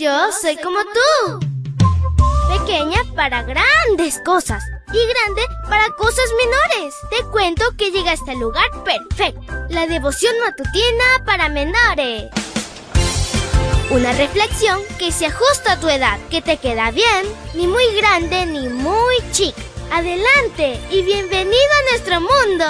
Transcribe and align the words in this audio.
Yo 0.00 0.30
soy 0.30 0.56
como 0.58 0.78
tú. 0.84 1.40
Pequeña 2.56 3.00
para 3.16 3.42
grandes 3.42 4.20
cosas 4.24 4.62
y 4.92 4.98
grande 5.08 5.42
para 5.68 5.88
cosas 5.98 6.24
menores. 6.36 6.94
Te 7.10 7.24
cuento 7.32 7.64
que 7.76 7.90
llegaste 7.90 8.30
al 8.30 8.38
lugar 8.38 8.70
perfecto. 8.84 9.52
La 9.70 9.88
devoción 9.88 10.32
matutina 10.38 11.24
para 11.26 11.48
menores. 11.48 12.30
Una 13.90 14.12
reflexión 14.12 14.78
que 15.00 15.10
se 15.10 15.26
ajusta 15.26 15.72
a 15.72 15.80
tu 15.80 15.88
edad, 15.88 16.20
que 16.30 16.42
te 16.42 16.58
queda 16.58 16.92
bien, 16.92 17.26
ni 17.54 17.66
muy 17.66 17.82
grande 17.96 18.46
ni 18.46 18.68
muy 18.68 19.16
chica. 19.32 19.60
Adelante 19.90 20.80
y 20.92 21.02
bienvenido 21.02 21.72
a 21.76 21.90
nuestro 21.90 22.20
mundo. 22.20 22.64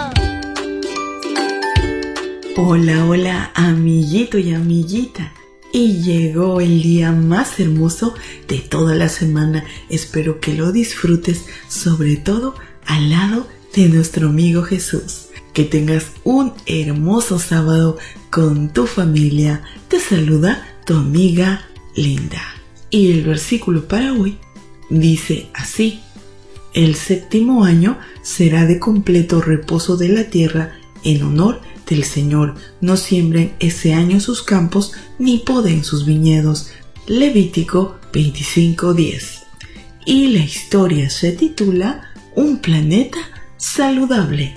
Hola, 2.57 3.05
hola, 3.05 3.51
amiguito 3.55 4.39
y 4.39 4.55
amiguita. 4.55 5.35
Y 5.73 6.03
llegó 6.03 6.61
el 6.61 6.83
día 6.83 7.13
más 7.13 7.61
hermoso 7.61 8.15
de 8.47 8.59
toda 8.59 8.95
la 8.95 9.09
semana. 9.09 9.65
Espero 9.91 10.41
que 10.41 10.55
lo 10.55 10.73
disfrutes, 10.73 11.45
sobre 11.69 12.17
todo 12.17 12.55
al 12.87 13.11
lado 13.11 13.47
de 13.75 13.89
nuestro 13.89 14.29
amigo 14.29 14.63
Jesús. 14.63 15.27
Que 15.53 15.65
tengas 15.65 16.07
un 16.25 16.53
hermoso 16.67 17.39
sábado 17.39 17.99
con 18.31 18.73
tu 18.73 18.87
familia. 18.87 19.63
Te 19.89 20.01
saluda 20.01 20.67
tu 20.87 20.95
amiga 20.95 21.67
Linda. 21.95 22.43
Y 22.91 23.13
el 23.13 23.25
versículo 23.25 23.87
para 23.87 24.15
hoy 24.15 24.39
dice 24.89 25.49
así. 25.53 26.01
El 26.73 26.95
séptimo 26.95 27.65
año 27.65 27.99
será 28.23 28.65
de 28.67 28.79
completo 28.79 29.41
reposo 29.41 29.97
de 29.97 30.09
la 30.09 30.25
tierra 30.25 30.79
en 31.05 31.23
honor 31.23 31.61
del 31.89 32.05
Señor. 32.05 32.55
No 32.81 32.97
siembren 32.97 33.53
ese 33.59 33.95
año 33.95 34.21
sus 34.21 34.43
campos 34.43 34.93
ni 35.19 35.39
poden 35.39 35.85
sus 35.85 36.07
viñedos. 36.07 36.69
Levítico 37.07 37.99
25:10. 38.13 39.45
Y 40.05 40.29
la 40.29 40.41
historia 40.41 41.11
se 41.11 41.33
titula 41.33 42.13
Un 42.35 42.59
planeta 42.59 43.19
saludable. 43.57 44.57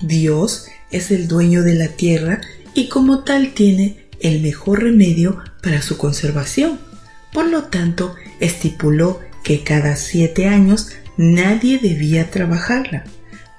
Dios 0.00 0.66
es 0.90 1.10
el 1.10 1.28
dueño 1.28 1.62
de 1.62 1.74
la 1.74 1.88
tierra 1.88 2.40
y 2.74 2.88
como 2.88 3.24
tal 3.24 3.52
tiene 3.54 4.08
el 4.20 4.40
mejor 4.40 4.82
remedio 4.82 5.38
para 5.62 5.82
su 5.82 5.96
conservación. 5.96 6.78
Por 7.32 7.46
lo 7.48 7.64
tanto, 7.64 8.14
estipuló 8.40 9.20
que 9.42 9.62
cada 9.62 9.96
siete 9.96 10.46
años 10.46 10.90
nadie 11.16 11.78
debía 11.78 12.30
trabajarla. 12.30 13.04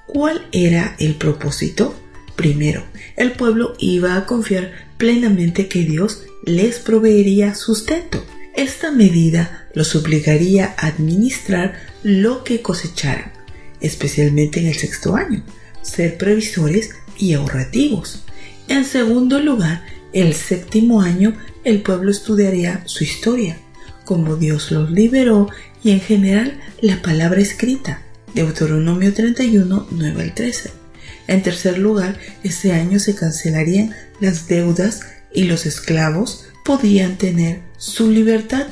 ¿Cuál 0.06 0.46
era 0.52 0.96
el 0.98 1.14
propósito? 1.14 1.99
Primero, 2.40 2.82
el 3.16 3.32
pueblo 3.32 3.74
iba 3.78 4.16
a 4.16 4.24
confiar 4.24 4.72
plenamente 4.96 5.68
que 5.68 5.80
Dios 5.80 6.22
les 6.42 6.78
proveería 6.78 7.54
sustento. 7.54 8.24
Esta 8.56 8.90
medida 8.90 9.68
los 9.74 9.94
obligaría 9.94 10.74
a 10.78 10.86
administrar 10.86 11.74
lo 12.02 12.42
que 12.42 12.62
cosecharan, 12.62 13.30
especialmente 13.82 14.58
en 14.58 14.68
el 14.68 14.74
sexto 14.74 15.16
año, 15.16 15.42
ser 15.82 16.16
previsores 16.16 16.92
y 17.18 17.34
ahorrativos. 17.34 18.22
En 18.68 18.86
segundo 18.86 19.38
lugar, 19.40 19.84
el 20.14 20.32
séptimo 20.32 21.02
año 21.02 21.36
el 21.62 21.82
pueblo 21.82 22.10
estudiaría 22.10 22.84
su 22.86 23.04
historia, 23.04 23.58
cómo 24.06 24.36
Dios 24.36 24.70
los 24.70 24.90
liberó 24.90 25.50
y 25.84 25.90
en 25.90 26.00
general 26.00 26.58
la 26.80 27.02
palabra 27.02 27.42
escrita, 27.42 28.00
Deuteronomio 28.32 29.12
31, 29.12 29.88
9 29.90 30.22
al 30.22 30.34
13. 30.34 30.79
En 31.30 31.44
tercer 31.44 31.78
lugar, 31.78 32.18
ese 32.42 32.72
año 32.72 32.98
se 32.98 33.14
cancelarían 33.14 33.94
las 34.20 34.48
deudas 34.48 35.02
y 35.32 35.44
los 35.44 35.64
esclavos 35.64 36.46
podían 36.64 37.18
tener 37.18 37.60
su 37.76 38.10
libertad. 38.10 38.66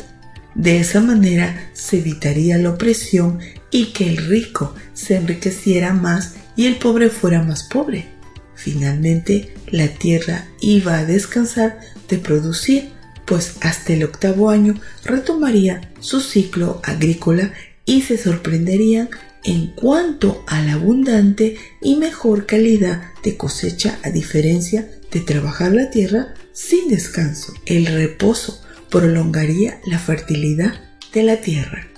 De 0.57 0.81
esa 0.81 1.01
manera 1.01 1.71
se 1.73 1.99
evitaría 1.99 2.59
la 2.59 2.71
opresión 2.71 3.39
y 3.71 3.93
que 3.93 4.09
el 4.09 4.17
rico 4.27 4.75
se 4.93 5.15
enriqueciera 5.15 5.95
más 5.95 6.35
y 6.57 6.67
el 6.67 6.79
pobre 6.79 7.11
fuera 7.11 7.45
más 7.45 7.63
pobre. 7.63 8.09
Finalmente, 8.57 9.55
la 9.69 9.87
tierra 9.87 10.49
iba 10.61 10.99
a 10.99 11.05
descansar 11.05 11.79
de 12.09 12.19
producir, 12.19 12.89
pues 13.25 13.55
hasta 13.61 13.93
el 13.93 14.03
octavo 14.03 14.51
año 14.51 14.75
retomaría 15.05 15.93
su 16.01 16.21
ciclo 16.21 16.81
agrícola 16.83 17.53
y 17.85 18.03
se 18.03 18.19
sorprenderían 18.19 19.11
en 19.49 19.69
cuanto 19.69 20.45
a 20.47 20.61
la 20.61 20.75
abundante 20.75 21.57
y 21.81 21.97
mejor 21.97 22.45
calidad 22.45 23.15
de 23.23 23.39
cosecha 23.39 23.99
a 24.03 24.11
diferencia 24.11 24.91
de 25.11 25.21
trabajar 25.21 25.73
la 25.73 25.89
tierra 25.89 26.35
sin 26.53 26.91
descanso. 26.91 27.55
El 27.65 27.87
reposo 27.87 28.61
prolongaría 28.91 29.81
la 29.87 29.99
fertilidad 29.99 30.75
de 31.15 31.23
la 31.23 31.41
tierra. 31.41 31.89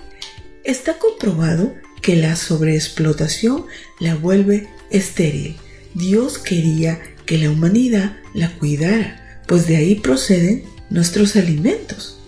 Está 0.63 0.99
comprobado 1.01 1.75
que 2.01 2.15
la 2.15 2.37
sobreexplotación 2.37 3.67
la 3.99 4.15
vuelve 4.15 4.69
estéril. 4.91 5.57
Dios 5.95 6.39
quería 6.39 7.01
que 7.27 7.37
la 7.37 7.51
humanidad 7.51 8.17
la 8.33 8.57
cuidara, 8.59 9.43
pues 9.49 9.67
de 9.67 9.77
ahí 9.77 9.97
proceden 9.97 10.63
nuestros 10.89 11.35
alimentos. 11.35 12.21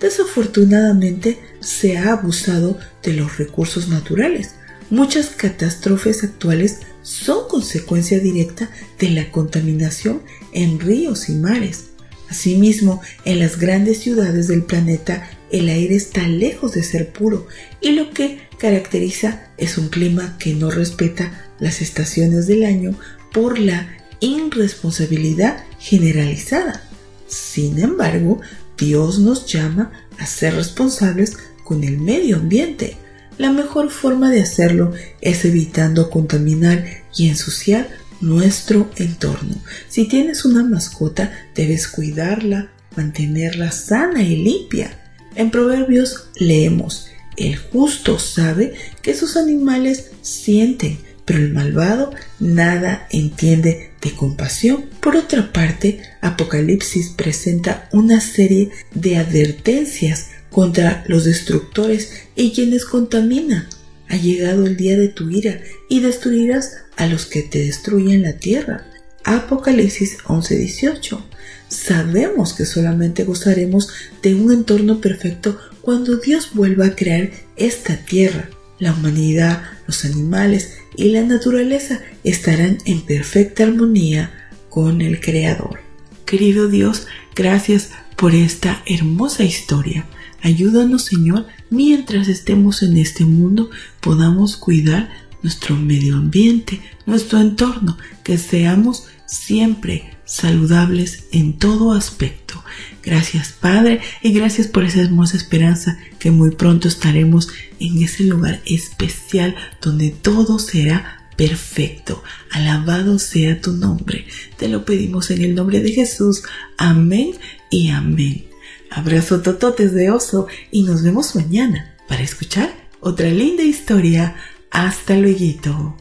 Desafortunadamente 0.00 1.38
se 1.60 1.96
ha 1.96 2.10
abusado 2.10 2.76
de 3.04 3.12
los 3.12 3.38
recursos 3.38 3.86
naturales. 3.86 4.56
Muchas 4.90 5.28
catástrofes 5.30 6.24
actuales 6.24 6.80
son 7.02 7.48
consecuencia 7.48 8.18
directa 8.18 8.70
de 8.98 9.10
la 9.10 9.30
contaminación 9.30 10.22
en 10.52 10.80
ríos 10.80 11.28
y 11.28 11.32
mares. 11.32 11.90
Asimismo, 12.28 13.00
en 13.24 13.38
las 13.38 13.58
grandes 13.58 13.98
ciudades 13.98 14.48
del 14.48 14.62
planeta 14.62 15.28
el 15.50 15.68
aire 15.68 15.94
está 15.94 16.26
lejos 16.26 16.72
de 16.72 16.82
ser 16.82 17.12
puro 17.12 17.46
y 17.80 17.92
lo 17.92 18.10
que 18.10 18.40
caracteriza 18.58 19.52
es 19.56 19.78
un 19.78 19.88
clima 19.88 20.36
que 20.38 20.54
no 20.54 20.70
respeta 20.70 21.48
las 21.60 21.80
estaciones 21.80 22.46
del 22.46 22.64
año 22.64 22.98
por 23.32 23.58
la 23.58 23.88
irresponsabilidad 24.20 25.64
generalizada. 25.78 26.82
Sin 27.26 27.78
embargo, 27.78 28.40
Dios 28.78 29.18
nos 29.18 29.46
llama 29.46 29.92
a 30.18 30.26
ser 30.26 30.54
responsables 30.54 31.36
con 31.62 31.84
el 31.84 31.98
medio 31.98 32.36
ambiente. 32.36 32.96
La 33.36 33.50
mejor 33.50 33.90
forma 33.90 34.30
de 34.30 34.42
hacerlo 34.42 34.92
es 35.20 35.44
evitando 35.44 36.10
contaminar 36.10 36.84
y 37.16 37.28
ensuciar 37.28 37.88
nuestro 38.20 38.90
entorno. 38.96 39.56
Si 39.88 40.06
tienes 40.06 40.44
una 40.44 40.62
mascota, 40.62 41.32
debes 41.54 41.88
cuidarla, 41.88 42.70
mantenerla 42.96 43.72
sana 43.72 44.22
y 44.22 44.36
limpia. 44.36 44.98
En 45.34 45.50
Proverbios 45.50 46.28
leemos, 46.36 47.08
el 47.36 47.56
justo 47.56 48.18
sabe 48.20 48.74
que 49.02 49.14
sus 49.14 49.36
animales 49.36 50.12
sienten, 50.22 50.98
pero 51.24 51.40
el 51.40 51.52
malvado 51.52 52.12
nada 52.38 53.08
entiende 53.10 53.90
de 54.00 54.12
compasión. 54.12 54.84
Por 55.00 55.16
otra 55.16 55.52
parte, 55.52 56.00
Apocalipsis 56.20 57.10
presenta 57.10 57.88
una 57.92 58.20
serie 58.20 58.70
de 58.94 59.16
advertencias 59.16 60.28
contra 60.54 61.02
los 61.08 61.24
destructores 61.24 62.12
y 62.36 62.52
quienes 62.52 62.84
contaminan. 62.84 63.66
Ha 64.08 64.16
llegado 64.16 64.66
el 64.66 64.76
día 64.76 64.96
de 64.96 65.08
tu 65.08 65.28
ira 65.28 65.60
y 65.88 65.98
destruirás 65.98 66.74
a 66.96 67.08
los 67.08 67.26
que 67.26 67.42
te 67.42 67.58
destruyen 67.58 68.22
la 68.22 68.34
tierra. 68.34 68.86
Apocalipsis 69.24 70.18
11:18. 70.26 71.20
Sabemos 71.66 72.54
que 72.54 72.66
solamente 72.66 73.24
gozaremos 73.24 73.88
de 74.22 74.36
un 74.36 74.52
entorno 74.52 75.00
perfecto 75.00 75.58
cuando 75.80 76.18
Dios 76.18 76.50
vuelva 76.54 76.86
a 76.86 76.94
crear 76.94 77.32
esta 77.56 77.96
tierra. 77.96 78.48
La 78.78 78.92
humanidad, 78.92 79.60
los 79.88 80.04
animales 80.04 80.74
y 80.96 81.06
la 81.08 81.22
naturaleza 81.22 82.00
estarán 82.22 82.78
en 82.84 83.00
perfecta 83.00 83.64
armonía 83.64 84.30
con 84.68 85.00
el 85.00 85.20
Creador. 85.20 85.80
Querido 86.26 86.68
Dios, 86.68 87.08
gracias 87.34 87.90
por 88.16 88.36
esta 88.36 88.84
hermosa 88.86 89.42
historia. 89.42 90.06
Ayúdanos, 90.44 91.04
Señor, 91.04 91.46
mientras 91.70 92.28
estemos 92.28 92.82
en 92.82 92.98
este 92.98 93.24
mundo, 93.24 93.70
podamos 94.00 94.58
cuidar 94.58 95.08
nuestro 95.42 95.74
medio 95.74 96.16
ambiente, 96.16 96.82
nuestro 97.06 97.40
entorno, 97.40 97.96
que 98.22 98.36
seamos 98.36 99.06
siempre 99.24 100.10
saludables 100.26 101.24
en 101.32 101.54
todo 101.54 101.92
aspecto. 101.92 102.62
Gracias 103.02 103.52
Padre 103.58 104.02
y 104.22 104.32
gracias 104.32 104.66
por 104.66 104.84
esa 104.84 105.00
hermosa 105.00 105.38
esperanza 105.38 105.98
que 106.18 106.30
muy 106.30 106.50
pronto 106.50 106.88
estaremos 106.88 107.48
en 107.80 108.02
ese 108.02 108.24
lugar 108.24 108.60
especial 108.66 109.56
donde 109.80 110.10
todo 110.10 110.58
será 110.58 111.26
perfecto. 111.38 112.22
Alabado 112.50 113.18
sea 113.18 113.62
tu 113.62 113.72
nombre. 113.72 114.26
Te 114.58 114.68
lo 114.68 114.84
pedimos 114.84 115.30
en 115.30 115.40
el 115.40 115.54
nombre 115.54 115.80
de 115.80 115.92
Jesús. 115.92 116.42
Amén 116.76 117.32
y 117.70 117.88
amén. 117.88 118.53
Abrazo 118.90 119.42
tototes 119.42 119.92
de 119.92 120.10
oso 120.10 120.46
y 120.70 120.82
nos 120.82 121.02
vemos 121.02 121.34
mañana 121.34 121.96
para 122.08 122.22
escuchar 122.22 122.72
otra 123.00 123.28
linda 123.28 123.62
historia. 123.62 124.36
Hasta 124.70 125.14
luego. 125.14 125.96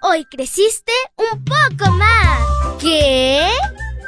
Hoy 0.00 0.24
creciste 0.26 0.92
un 1.16 1.44
poco 1.44 1.90
más. 1.92 2.78
¿Qué? 2.80 3.46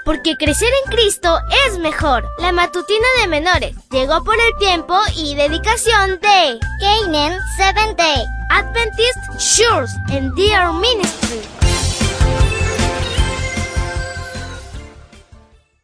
porque 0.05 0.37
crecer 0.37 0.69
en 0.84 0.90
Cristo 0.93 1.38
es 1.67 1.78
mejor. 1.78 2.28
La 2.38 2.52
matutina 2.52 3.06
de 3.20 3.28
menores 3.28 3.75
llegó 3.90 4.22
por 4.22 4.34
el 4.34 4.58
tiempo 4.58 4.94
y 5.17 5.34
dedicación 5.34 6.20
de 6.20 6.58
Canaan 6.81 7.38
Seventh 7.56 7.96
Day 7.96 8.25
Adventist 8.50 9.19
Shores 9.38 9.90
and 10.10 10.34
Dear 10.34 10.72
Ministry. 10.72 11.73